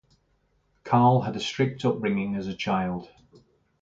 Carl 0.83 1.21
had 1.21 1.35
a 1.35 1.39
strict 1.39 1.85
upbringing 1.85 2.33
as 2.35 2.47
a 2.47 2.55
child. 2.55 3.07